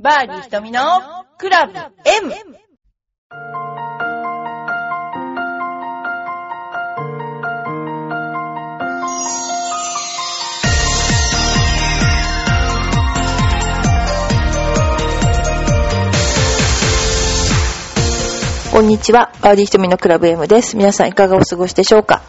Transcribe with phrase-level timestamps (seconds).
[0.00, 0.80] バーディー瞳の
[1.38, 2.32] クラブ M!
[18.70, 19.32] こんにちは。
[19.42, 20.76] バーディー瞳のクラブ M です。
[20.76, 22.22] 皆さんいかがお過ごしでしょうか？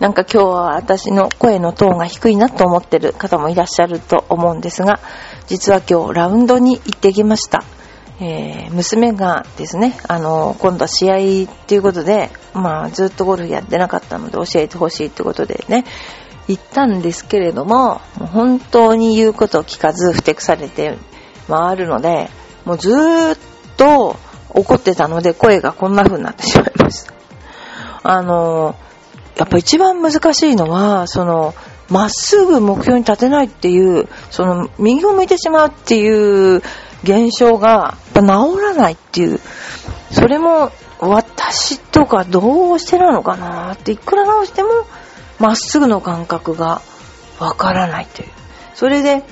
[0.00, 5.00] なんか今日は私の声のトーンが低いなと思ってる方もいらっしゃると思うんですが、
[5.46, 7.64] 実は今日ラウンドに行ってきました。
[8.20, 15.84] えー、娘がですね、あの、今度は試合っていうことで、まあずっとゴルフやってなかったので教えてほしいってことでね、
[16.48, 20.96] 行ったんですけれども、もう本当に言うことを聞かず、ふてくされて
[21.48, 22.30] 回るので、
[22.64, 23.38] もうずーっ
[23.76, 24.16] と
[24.50, 27.12] 怒ってたので声がこんな風になってしまいました。
[28.02, 28.76] あの、
[29.36, 31.54] やっぱ一番難しいのは、その、
[31.88, 36.62] まっすぐ目標に立てないっていう、その、右を向いてしまうっていう
[37.04, 39.40] 現象が、やっぱ治らないっていう、
[40.10, 44.68] それも私とかどうしてなのかなって、いくら直しても、
[45.38, 46.80] まっすぐの感覚が
[47.38, 48.28] わからないという。
[48.74, 49.22] それで、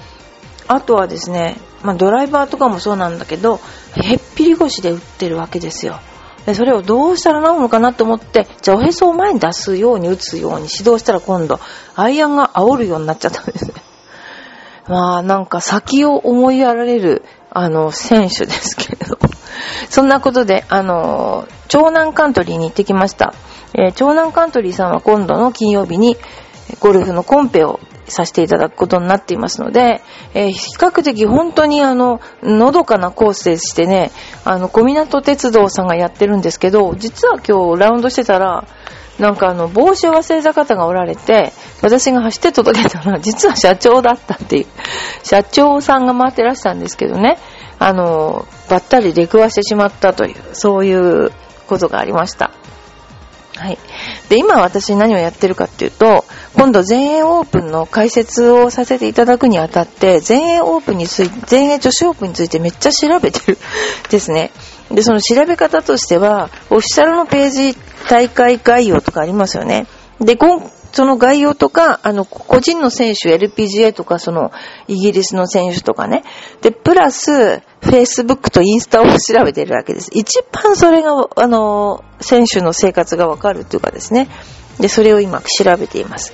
[0.69, 3.61] あとはですね、まあ、ドライバーとかもそうなんだけど、
[3.95, 6.01] へっぴり腰で打ってるわけですよ。
[6.53, 11.59] それをどうしたら治るのかなと思って、じゃあおへそを前に出すように打つように指導したら今度、
[11.95, 13.75] アイアンが煽るようになっちゃったんですね。
[14.87, 19.19] まあなんか先を思いやられる、あの、選手ですけれど。
[19.89, 23.33] そんなことで、あの、長南カントリーに行ってきました。
[23.73, 26.17] えー、長南カントリーさんは今度の金曜日に
[26.81, 30.03] ゴルフのコンペをさせていただくことになっていますので、
[30.35, 34.11] えー、比較的本当にあの、のどかなコースでしてね、
[34.45, 38.67] あの、小湊鉄道さんがやってるんですけど、実は今日ラウンドしてたら、
[39.19, 44.67] なんかあの、帽子を忘れた方がおられて、私が走って届けたら、実は社長だったっていう、
[45.23, 47.39] 社長さんが回ってらしたんですけどね、
[47.79, 51.31] あの、ばったり出くわしてしまったという、そういう
[51.69, 52.51] ことがありました。
[53.57, 53.79] はい。
[54.29, 56.25] で、今私何をやってるかっていうと、
[56.55, 63.59] 今度全英オープンの解説をさせていただくにあたって、全英オープンについて、全英女子オープンについてめっちゃ調べてる
[64.11, 64.51] ですね。
[64.91, 67.77] で、その調べ方としては、オフィシャルのページ
[68.09, 69.87] 大会概要とかありますよね。
[70.21, 70.37] で、
[70.95, 74.53] その概要とか、あの、個人の選手、LPGA とか、その、
[74.87, 76.23] イギリスの選手とかね。
[76.63, 80.11] で、プラス、Facebook とインスタを調べてるわけです。
[80.15, 84.29] 一番それが、あの、選手の生活がわかるっていうかですね。
[84.79, 86.33] で、それを今調べています。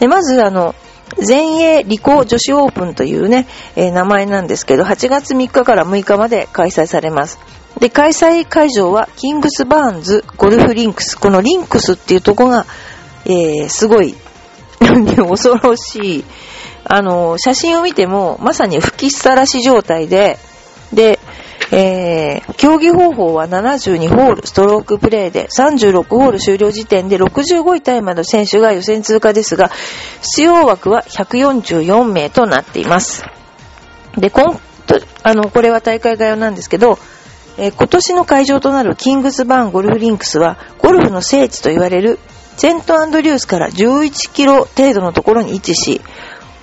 [0.00, 0.74] で、まず、あの、
[1.18, 7.38] 全英理工女子オープンというね、えー、名前なんですけど、8月3日から6日まで開催されます。
[7.78, 11.16] で、開催会場は、キングスバーンズゴルフリンクス。
[11.16, 12.66] このリンクスっていうとこが、
[13.26, 14.14] えー、すごい、
[14.80, 16.24] 恐ろしい。
[16.84, 20.38] あの、写真を見ても、まさに吹きさらし状態で、
[20.92, 21.18] で、
[21.72, 29.70] えー、競技方法は72ホールストロークプレーで36ホール終了時点で65位タイまでの選手が予選通過ですが、
[30.36, 33.24] 出場枠は144名となっています。
[34.16, 34.60] で、こん、
[35.22, 36.98] あの、これは大会概要なんですけど、
[37.56, 42.18] えー、今年の会場となるキングスバーンゴルフリンクスは、ゴルフの聖地と言われる
[42.60, 46.02] セントアンドリュースから11キロ程度のところに位置し、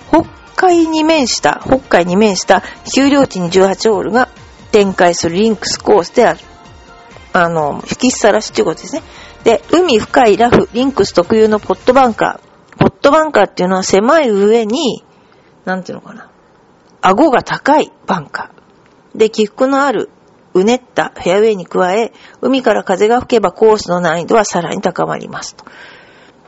[0.10, 0.26] 北
[0.56, 4.30] 海に面した、北海に面した丘陵地に18ホールが
[4.72, 6.40] 展開するリンクスコースである。
[7.34, 9.02] あの、吹きさらしっていうことですね。
[9.44, 12.78] で、海深いラフ、リンクス特有のポットバンカー。
[12.78, 15.04] ポットバンカーっていうのは狭い上に、
[15.66, 16.30] なんていうのかな。
[17.02, 19.18] 顎が高いバンカー。
[19.18, 20.12] で、起伏のある
[20.58, 25.66] うねったフェアウェイに加え、海から風が吹けばコースの難易度はさらに高まりますと。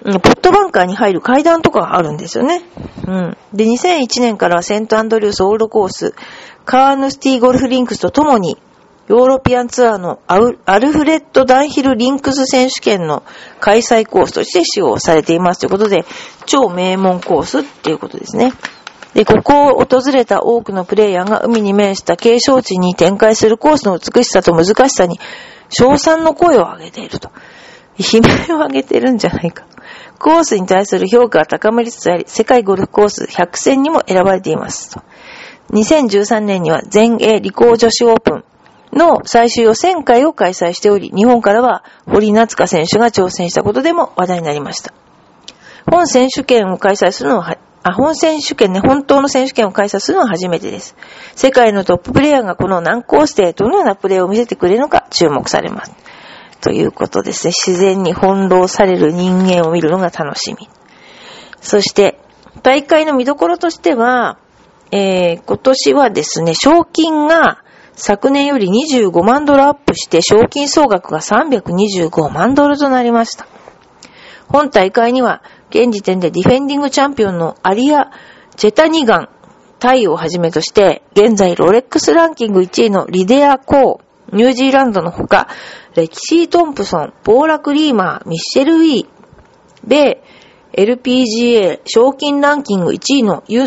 [0.03, 2.61] ポットバンカーに入る階段とかがあるんですよね。
[3.05, 3.37] うん。
[3.53, 6.15] で、2001年からはセントアンドリュースオールドコース、
[6.65, 8.57] カーヌスティーゴルフリンクスとともに、
[9.09, 10.37] ヨーロピアンツアーのア
[10.79, 13.23] ルフレッド・ダンヒル・リンクス選手権の
[13.59, 16.05] 開催コースとして使用されていますということで、
[16.45, 18.53] 超名門コースっていうことですね。
[19.13, 25.19] で、ここを訪れた多くのプレイヤーが海に面した景勝地に展開するコースの美しさと難しさに、
[25.69, 27.31] 賞賛の声を上げていると。
[27.97, 29.65] 悲鳴を上げてるんじゃないか。
[30.19, 34.97] コースに対する評価が高まりつつあり、世界ゴルフコース100選にも選ばれています。
[35.71, 38.43] 2013年には全英理工女子オープン
[38.93, 44.93] の最終予選会を開催しており、日本からは堀夏香選手が挑戦したことでも話題になりました。
[45.89, 50.95] 本選手権を開催するのはあ、本選手権ね、本当の選手権を開催するのは初めてです。
[51.35, 55.93] 世界のトッププレイヤーがこの難コースでどのようなプレーを見せてくれるのか注目されます。
[56.61, 57.53] ということですね。
[57.53, 60.69] 自然に翻弄される人間を見るのが楽しみ。
[61.61, 62.19] そして、
[62.63, 64.37] 大会の見どころとしては、
[64.91, 67.59] えー、今年はですね、賞金が
[67.93, 73.45] 昨年より25万ドルアップして賞金総額が325万ドルとなりました。
[74.47, 78.11] 本大会には、現時点でディフェンディングチャンピオンのアリア・
[78.57, 79.29] ジェタニガン、
[79.79, 85.47] タイをはじめとして、現在ロレックスランキング1位のリデア・コー、ニュージーランドのほか、
[85.95, 89.07] レキシー・トンプソン、ポーラ・クリーマー、ミッシェル・ウィー、
[89.85, 90.21] 米、
[90.73, 93.65] LPGA 賞金ランキング1位のユ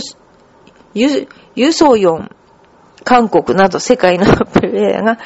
[0.95, 2.31] ユユソヨン、
[3.05, 5.19] 韓国など世界の プレイヤーが、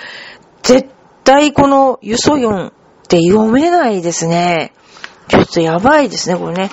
[0.63, 0.89] 絶
[1.25, 2.73] 対このユソヨンっ
[3.09, 4.73] て読めないですね。
[5.29, 6.71] ちょっとやばいですね、これね。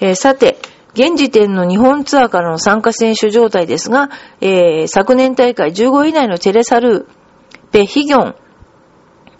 [0.00, 0.58] えー、さて、
[0.94, 4.10] 現時点の日本ツアーからの参加選手状態ですが、
[4.40, 7.06] えー、昨年大会15位以内のテレサルー、
[7.70, 8.34] ペヒギョン、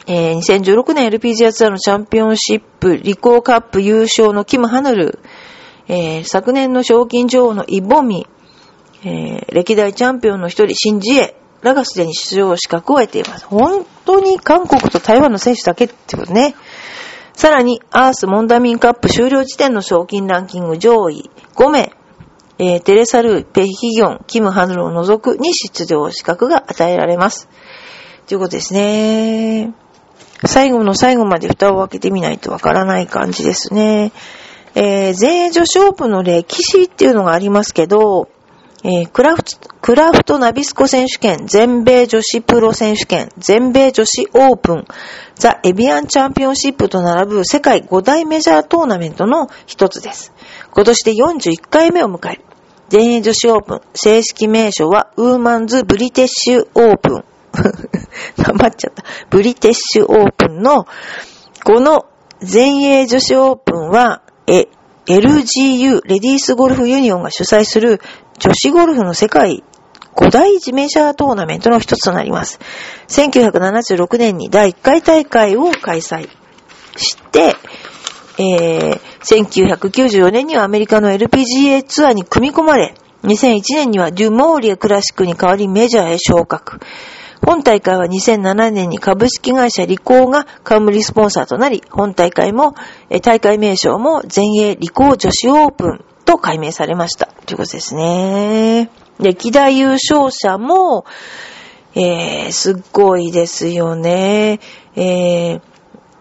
[0.06, 5.19] えー、2016年 LPGA ツアーのチャンピオンシップ、リコーカップ優勝のキム・ハヌル、
[5.88, 8.26] えー、昨年の賞金女王のイボミ、
[9.02, 13.47] えー、歴代チャンピオンの一人、シンジエらがすでに出場資格を得ています。
[13.47, 16.55] 本当に韓国と台湾の選手だけってことね。
[17.37, 21.93] さらに、アース・モンダミンカップ終了時点の賞金ランキング上位5名、
[22.59, 27.50] えー、テレサル、ペヒギョン、キム・ハヌルを除くに出場資格が与えられます。
[28.27, 29.75] ということですね。
[30.47, 34.12] 最後の最後まで蓋を開けてみないとわからない感じですね。
[34.75, 38.31] えー、全英女子オープンの歴史っていうのがありますけど、
[38.88, 44.85] えー、クラフト、クラフトナビスコ選手権、全米女子プロ選手権、全米女子オープン、
[45.35, 50.33] ザ・エビアンチャンピオンシップと並ぶ世界5大メジャートーナメントの一つです。
[50.71, 52.44] 今年で41回目を迎える。
[52.88, 57.25] 全英女子オープン、正式名称はウーマンズ・ブリティッシュオープン。
[58.38, 59.03] 黙っちゃった。
[59.31, 60.87] ブリティッシュオープンの、
[61.65, 62.06] この
[62.38, 64.69] 全英女子オープンは、え、
[65.06, 68.00] LGU、レディースゴルフユニオンが主催する
[68.38, 69.62] 女子ゴルフの世界
[70.17, 72.58] 5大メジャートーナメントの一つとなります。
[73.08, 76.29] 1976年に第1回大会を開催
[76.97, 77.55] して、
[78.38, 86.81] えー、1994年にはアメリカの LPGA ツアーに組み込まれ、2001年にはデュモーリアクラシックに代わりメジャーへ昇格。
[87.44, 92.75] 本大会は2007年に株式会社リコーが冠スポンサーとなり、本大会も、
[93.23, 97.27] 大会名称も全英リコー女子オープンと改名されました。
[97.47, 98.91] ということですね。
[99.19, 101.05] 歴代優勝者も、
[101.94, 104.61] えー、すっごいですよね。
[104.94, 105.61] えー、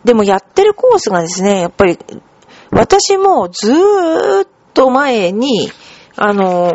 [0.06, 1.98] でもやってるコースがですね、やっぱり、
[2.72, 5.70] 私もずーっと前に、
[6.16, 6.74] あの、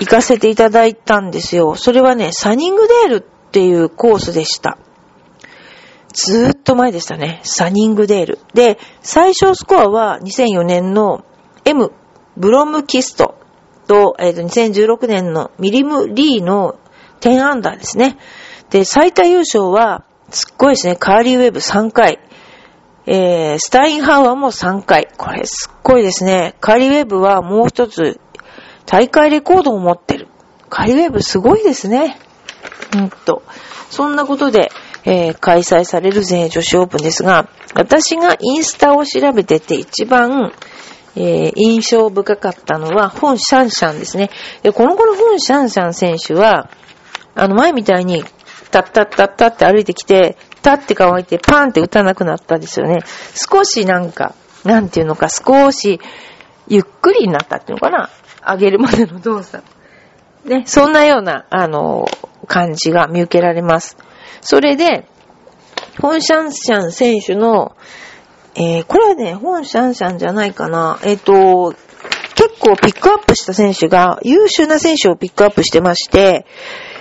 [0.00, 1.74] 行かせていただいたんですよ。
[1.74, 4.78] それはね、サニングデールっていうコースでした。
[6.12, 7.40] ずーっと前でしたね。
[7.44, 8.38] サニングデール。
[8.54, 11.24] で、最小スコアは2004年の
[11.64, 11.92] M、
[12.36, 13.36] ブロムキスト
[13.86, 16.78] と、えっ、ー、と、2016年のミリム・リーの
[17.20, 18.18] 10アンダーですね。
[18.70, 20.96] で、最多優勝は、すっごいですね。
[20.96, 22.18] カーリーウェブ3回。
[23.06, 25.08] えー、スタインハウアーも3回。
[25.16, 26.54] これすっごいですね。
[26.60, 28.20] カーリーウェブはもう一つ、
[28.84, 30.28] 大会レコードを持ってる。
[30.68, 32.18] カーリーウェブすごいですね。
[32.96, 33.42] うんと、
[33.90, 34.70] そんなことで、
[35.04, 40.52] えー、開催される全英女子オープンですが、私がインスタを調べてて一番、
[41.16, 44.30] えー、印象深かったのは、本シャンシャンですね。
[44.62, 46.70] で、この頃本シャンシャン選手は、
[47.34, 48.24] あの前みたいに、
[48.70, 53.00] タッタッタッタって歩いてきて、タって乾いてパンって打たなくなったんですよね。
[53.34, 56.00] 少しなんか、なんていうのか、少し、
[56.66, 58.10] ゆっくりになったっていうのかな。
[58.46, 59.64] 上げるまでの動作。
[60.48, 62.06] ね、そんなような、あの、
[62.46, 63.96] 感じが見受けられます。
[64.40, 65.06] それで、
[66.00, 67.76] ホンシャンシャン選手の、
[68.54, 70.98] えー、これはね、ホンシャンシャンじゃないかな。
[71.02, 71.74] えっ、ー、と、
[72.34, 76.46] 結構ピックアップした選手が、優秀な選手をピックアップしてまして、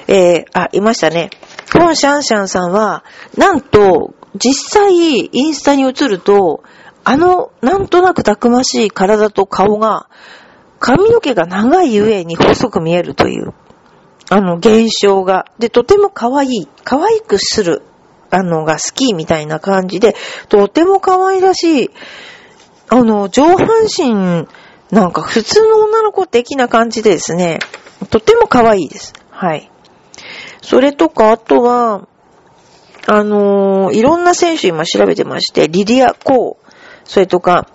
[0.07, 1.29] えー、あ、いましたね。
[1.73, 3.03] ホンシャンシャンさんは、
[3.37, 4.93] なんと、実際、
[5.31, 6.63] インスタに映ると、
[7.03, 10.07] あの、なんとなくたくましい体と顔が、
[10.79, 13.53] 髪の毛が長いゆえに細く見えるという。
[14.29, 15.45] あの、現象が。
[15.57, 16.67] で、とても可愛い。
[16.83, 17.83] 可愛くする、
[18.29, 20.15] あの、が好きみたいな感じで、
[20.49, 21.89] とても可愛らしい。
[22.89, 24.47] あの、上半身、
[24.91, 27.59] なんか普通の女の子的な感じでですね、
[28.09, 29.13] とても可愛いです。
[29.31, 29.71] はい。
[30.61, 32.07] それとか、あとは、
[33.05, 36.71] あのー、いろんな選手今調べてまして、リディア・コー、
[37.05, 37.67] それとか、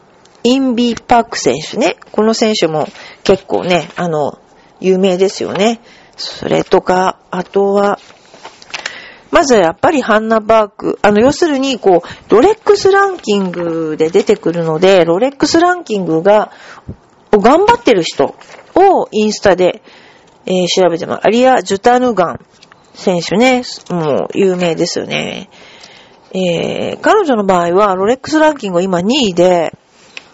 [0.44, 1.96] インビー・パーク選手ね。
[2.10, 2.86] この選手も
[3.24, 4.38] 結構ね、あの、
[4.80, 5.80] 有名ですよね。
[6.16, 7.98] それとか、あとは、
[9.30, 10.98] まずやっぱりハンナバーク。
[11.02, 16.52] あの、要するに、こう、ロレックスランキングで出てくるので、ロレックスランキングが、
[17.30, 18.34] 頑張ってる人
[18.74, 19.82] をインスタで、
[20.44, 21.20] えー、調べてます。
[21.26, 22.40] アリア・ジュタヌガン。
[22.94, 25.48] 選手ね、もう有名ですよね。
[26.34, 29.72] えー、彼女の場合は、ロレックスランキング今2位で、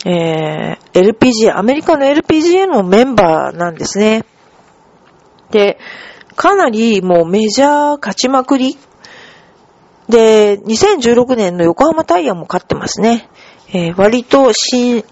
[0.04, 4.24] えー、LPGA、アメリカの LPGA のメンバーなんですね。
[5.50, 5.78] で、
[6.36, 8.78] かなりもうメジャー勝ちまくり。
[10.08, 13.28] で、2016年の横浜タイヤも勝ってますね。
[13.72, 15.04] えー、割と新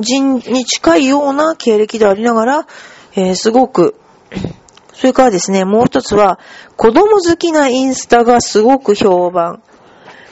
[0.00, 2.66] 人に近いような経歴でありながら、
[3.14, 3.94] えー、すごく、
[4.92, 6.38] それからですね、もう一つは、
[6.76, 9.62] 子供好きなインスタがすごく評判。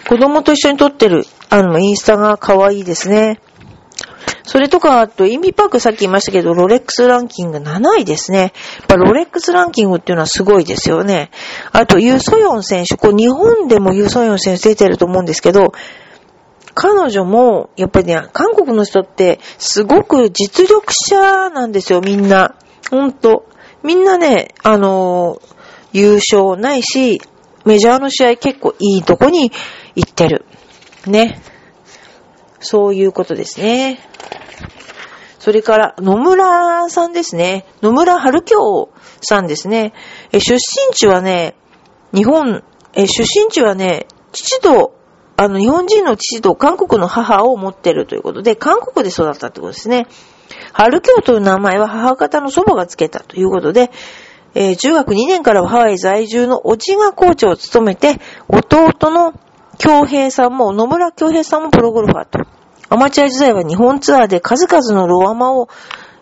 [0.08, 3.40] 子供と一緒に撮ってる、あの、インスタが可愛いですね。
[4.46, 8.38] それとか、あと、インビパークさっき言いましたけど、ロレックスランキング7位ですね。
[8.38, 11.30] やっぱロレックスランキングっていうのはすごいですよね。
[11.72, 15.72] あと、ユーソヨン選手、こう、日本でもユーソヨン選手出てると思うんですけど、
[16.74, 22.54] 彼女も、やっぱりね、韓国の人って、すごく実力者なんですよ、みんな。
[22.90, 23.46] ほんと。
[23.82, 25.54] みんなね、あのー、
[25.92, 27.20] 優勝ないし、
[27.64, 29.52] メジャーの試合結構いいとこに
[29.94, 30.44] 行ってる。
[31.06, 31.40] ね。
[32.64, 34.00] そういうことですね。
[35.38, 37.66] それから、野村さんですね。
[37.82, 38.88] 野村春京
[39.20, 39.92] さんですね。
[40.32, 41.54] え出身地はね、
[42.14, 44.94] 日本、え出身地はね、父と、
[45.36, 50.06] あの、日本人の父と韓国の母を持ってるということで、韓国で育ったってことですね。
[50.72, 53.90] 春京という名前は母方の祖母がつけたということで、
[54.54, 58.18] えー、中学2年からはハワイ在住のおじがコーチを務めて、
[58.48, 59.34] 弟の
[59.78, 62.40] 京平さんも、野村京平さんもプロゴルファーと。
[62.88, 65.68] アマチュア時代は日本ツアーで数々のロアマを、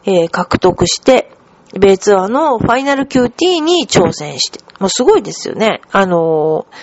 [0.04, 1.32] えー、獲得して、
[1.75, 4.61] 米ツアーのファイナル QT に挑戦して。
[4.78, 5.80] もうすごいですよね。
[5.90, 6.75] あのー、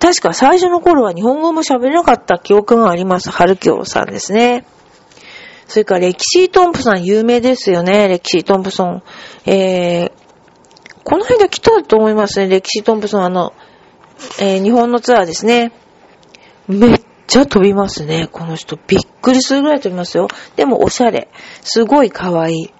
[0.00, 3.30] 確か最初の頃は日本語も喋れなかった記憶があります。
[3.30, 4.64] 春京さんですね。
[5.66, 8.08] それからレキシー・トンプソン有名ですよね。
[8.08, 9.02] レキシー・トンプソン。
[9.44, 10.12] えー、
[11.04, 12.48] この間来たと思いますね。
[12.48, 13.52] レキシー・トンプソンあの、
[14.40, 15.72] えー、日本のツアーですね。
[16.66, 18.28] めっちゃ飛びますね。
[18.30, 18.78] この人。
[18.86, 20.28] びっくりするぐらい飛びますよ。
[20.56, 21.28] でもおしゃれ。
[21.62, 22.74] すごい可愛い。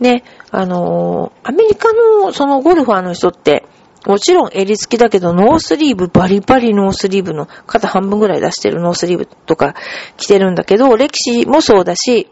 [0.00, 3.64] ね、あのー、アメリカのそのゴルファーの人って、
[4.06, 9.74] もちろん襟付きだけど、ノースリーブ、バリバリノースリーブの肩半分ぐらい出してるノースリーブとか
[10.16, 12.30] 着てるんだけど、歴史もそうだし、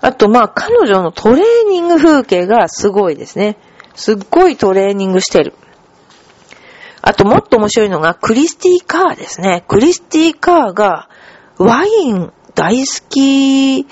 [0.00, 3.56] あとまあ彼女のトレーニング風景がすごいですね。
[3.94, 5.54] すっごいトレーニングしてる。
[7.06, 9.64] あともっと面白いのが、クリスティー・カーですね。
[9.68, 11.08] クリスティー・カーが、
[11.56, 13.86] ワイン大好き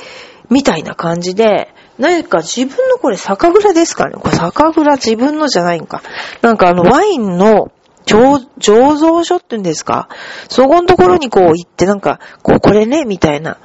[0.51, 6.03] みたいな感じで、何か自分のこれ酒蔵ですかねこれ酒蔵自分のじゃないんか。
[6.43, 7.71] なんかあのワインの
[8.05, 10.09] 醸造所って言うんですか
[10.49, 13.59] そこのところにこう行ってなんか、こうこれね、みたいな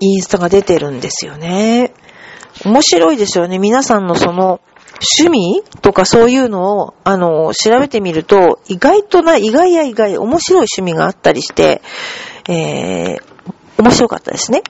[0.00, 1.94] インスタが出てるんですよね。
[2.64, 3.60] 面白いですよね。
[3.60, 4.60] 皆さんのその
[5.00, 11.82] 趣味とかそういうのを、あの、調べてみると、意外とな、意外や意外、面白い趣味があったりして、
[12.48, 13.22] えー、
[13.78, 14.62] 面白かったですね。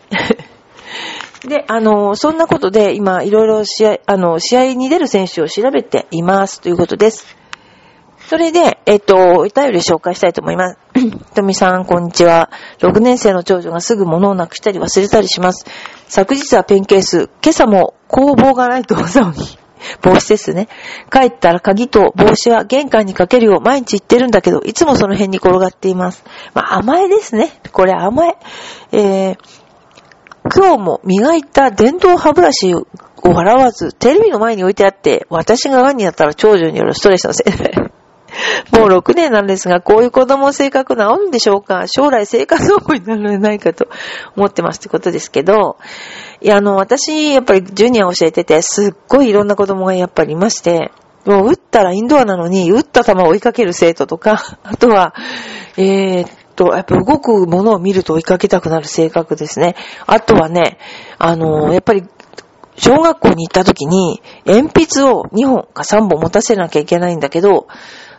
[1.47, 7.37] で、あの、そんなことで、今、いろいろ試合、あの、試合に出る選手を調べていますということです。
[8.27, 10.79] それで、えっと、お便り紹介したいと思います。
[10.99, 12.51] ひとみさん、こんにちは。
[12.81, 15.65] 6年生の長女がすぐ物をなくしたり忘れたりします。
[16.09, 19.66] 昨日はペンケース、今朝も工房がないと騒ぎ。
[20.03, 20.69] 帽子ですね。
[21.11, 26.25] 帰ったら鍵と帽子は玄関にかけるよう毎日言ってるんだけど、いつもその辺に転がっています。
[26.55, 27.51] まあ、甘えですね。
[27.73, 28.37] これ甘え。
[28.93, 29.39] えー、
[30.55, 32.87] 今日も磨いた電動歯ブラシを
[33.23, 37.86] 笑わず、テレビの前に置いてあって、私が癌になったら長女によるストレスのせいで。
[38.73, 41.87] もう6年なんですが、こういう子供性格治るんでしょうか？
[41.87, 43.89] 将来生活保護になるのではないかと
[44.37, 45.77] 思ってますってことですけど、
[46.41, 50.93] いや、あの、私、やっぱりジュニア教えてて、すっごいいろんな子供がやっぱりいまして、
[51.25, 55.15] もう打ったらインドアなのに、打った球を追いかける生徒とか、 あとは、
[55.77, 59.75] えー、っと、やっぱ動くものを見ると追いかけたくなる性格ですね。
[60.07, 60.79] あとはね、
[61.19, 62.05] あの、やっぱり、
[62.77, 67.67] 小学校に行った時に、鉛筆を2本か3本持たせなきゃいけないんだけど、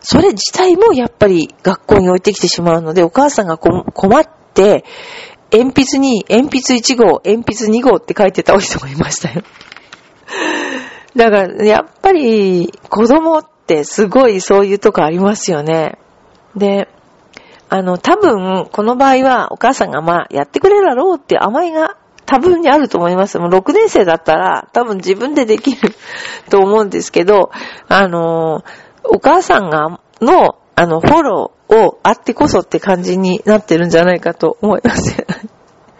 [0.00, 4.84] それ自体もやっぱり学校に置いてきてしまうので、お母さんが困って、
[5.52, 9.42] 鉛筆に鉛筆1号、鉛筆2号って書いてたお人もいましたよ。
[11.16, 15.98] だから、やっぱり子供ってすごいそういうとこありますよね。
[16.54, 16.88] で、
[17.70, 21.97] あの、多分、この場合はお母さんがまあ、やってくれるだろうって甘えが
[22.28, 23.38] 多分にあると思います。
[23.38, 25.94] もう6年生だったら多分自分でできる
[26.50, 27.50] と思うんですけど、
[27.88, 28.62] あの、
[29.02, 35.26] お母さんが、の、あの、フォローをあってこそって感じになってるんじゃないかと思います。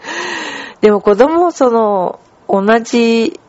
[0.82, 3.40] でも子供をその、同じ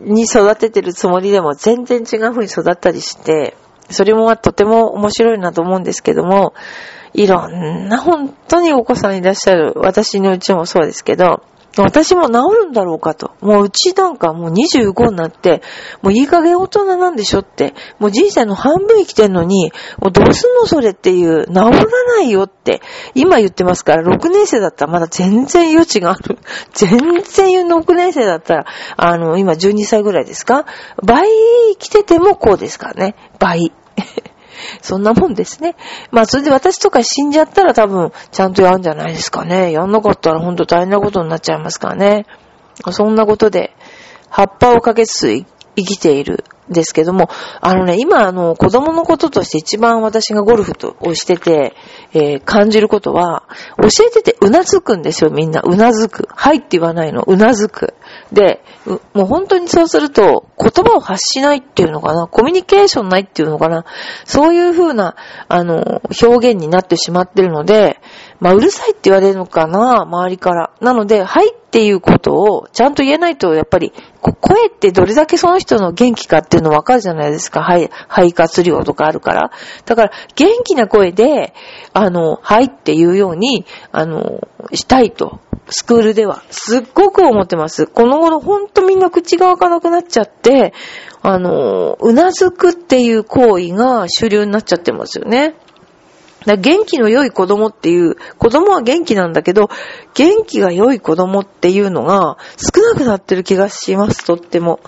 [0.00, 3.56] に育ててるつもりでも全然違う風に育ったりして、
[3.90, 6.52] それもとても面白いなと思うんですけども、
[7.12, 9.72] いろんな本当にお子さんいらっしゃる。
[9.76, 11.44] 私のうちもそうですけど、
[11.82, 12.32] 私も治
[12.64, 13.32] るんだろうかと。
[13.40, 15.62] もううちなんかもう25になって、
[16.02, 17.74] もういい加減大人なんでしょって。
[17.98, 22.80] もう人生の半分生きてんのに、もうどうすんのそれっていう、治らないよって。
[23.14, 26.38] 今言ってますから、6年生だったらまだ全然余地がある。
[26.72, 28.66] 全然言うの6年生だったら、
[28.96, 30.66] あの、今12歳ぐらいですか？
[31.02, 31.28] 倍
[31.72, 33.14] 生きててもこうですからね。
[33.38, 33.72] 倍。
[34.82, 35.76] そんなもんですね。
[36.10, 39.72] まあ、それで私とか死んじゃったら多分、ちゃんとやるんじゃないですかね。
[39.72, 42.26] やんなかったらほんと大変なことになっちゃいますからね。
[42.90, 43.74] そんなことで、
[44.30, 45.44] 葉っぱをかけつつ
[45.76, 47.28] 生きているですけども、
[47.60, 51.74] あのね、今、あの、子供のこととして一番私がゴルフとをしてて、
[52.14, 53.44] えー、感じることは、
[53.76, 55.60] 教えててうなずくんですよ、みんな。
[55.62, 56.28] うなずく。
[56.34, 57.22] はいって言わないの。
[57.26, 57.94] うなずく。
[58.32, 58.64] で、
[59.12, 63.84] もう本当にそうすると、言葉を発しないっていうのかな、コミュニケーションないっていうのかな、
[64.24, 65.16] そういう風な、
[65.48, 68.00] あの、表現になってしまってるので、
[68.40, 70.70] まあ、うるさいって言われるのかな、周りから。
[70.80, 77.62] なので、はいっていうことをちゃんと言えないと、やっぱり、声ってどれだけその人の元気かっていうのわかるじゃないですか。
[77.62, 79.50] はい、肺活量とかあるから。
[79.84, 81.52] だから、元気な声で、
[81.92, 85.40] あの、はいっていうように、あの、したいと。
[85.68, 86.44] スクールでは。
[86.50, 87.88] すっごく思ってます。
[87.88, 90.74] この頃ほんとみんな口が開かなくなっちゃって、
[91.22, 95.56] あの、うなずくっていう行為が主流になっちゃってますよね。
[96.46, 99.68] だ元気の良い子供っていう、子供は元気なんだけど、
[100.14, 104.80] 元気が良い子供っていうのが少なくなってる気がします、とっても。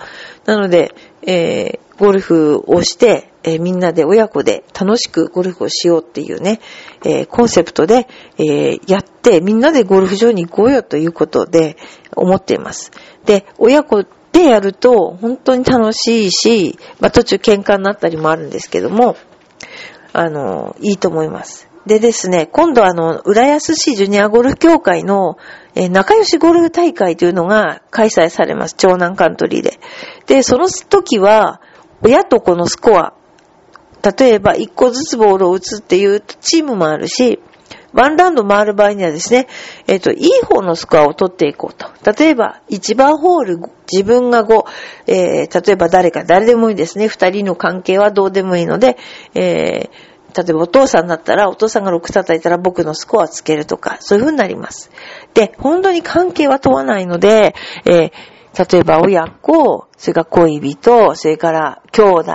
[0.45, 6.59] なので、えー、ゴルフをして、えー、みんなで親子で楽しくゴルフをしようっていうね、
[7.03, 11.77] えー、コンセプトで、え、やって、みんなでゴルフ場に行こうよということで
[12.15, 12.91] 思っています。
[13.25, 19.15] で、親子でやると本当に楽しいし、まあ、途中喧嘩になったりもあるんですけども、
[20.19, 21.69] あの、いいと思います。
[21.85, 25.37] でですね、今度あの、浦安市ジュニアゴルフ協会の、
[25.75, 28.73] え、仲良しゴルフ大会というのが開催されます。
[28.75, 29.79] 長南カントリーで。
[30.25, 31.61] で、その時は、
[32.01, 33.13] 親と子のスコア、
[34.17, 37.39] 例えば1個ずつボールを打つっていうチームもあるし、
[37.97, 39.47] ワンラウンド回る場合にはですね、
[39.87, 41.87] えっ、ー、と、いい方のスコアを取っていこうと。
[42.13, 43.59] 例えば、1番ホール、
[43.91, 44.65] 自分が5、
[45.07, 47.07] えー、例えば誰か、誰でもいいですね。
[47.07, 48.97] 2人の関係はどうでもいいので、
[49.33, 54.91] えー、例えばお父さんだったら、お父さんが6叩いたら僕のスコアつけるとか、そういう風になります。
[55.33, 57.55] で、本当に関係は問わないので、
[57.85, 58.11] えー
[58.57, 62.31] 例えば親子、それから恋人、それから兄弟、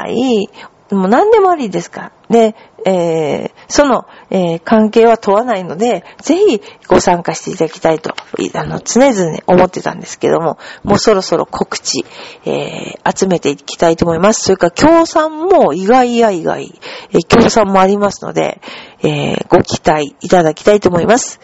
[0.95, 2.13] もう何でもありですか。
[2.31, 8.15] で、えー、その、えー、関係は問わないので、ぜひご参加していただきたいと、
[8.55, 12.05] あの、常々思ってたんですけども、もうそろそろ告知、
[12.45, 14.43] えー、集めていきたいと思います。
[14.43, 18.61] それから、協賛も意外や意外、えー、協賛もありますので、
[19.03, 21.41] えー、ご期待いただきたいと思います。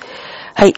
[0.55, 0.74] はい。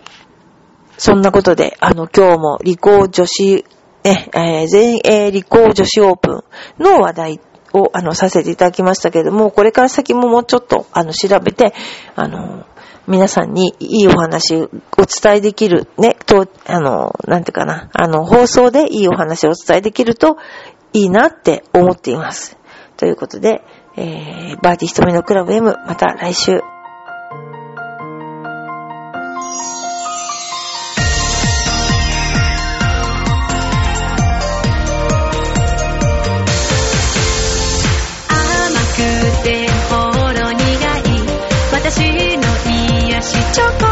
[0.98, 3.64] そんなことで、あの、今日も理工女子、
[4.04, 6.44] え、えー、全英理工女子オープ
[6.78, 7.40] ンの話題
[7.72, 11.74] を、あの、させていただきましたけれども、これから先ももうちょっと、あの、調べて、
[12.16, 12.64] あの、
[13.06, 20.36] 皆さんにいいお話をお伝えできる、ね、と、あの、なんていうかな、あの、放送でいいお話をお伝えできると
[20.92, 22.56] いいなって思っています。
[22.96, 23.62] ということで、
[23.96, 26.60] えー、バーティー瞳のクラブ M、また来週
[43.60, 43.89] chocolate.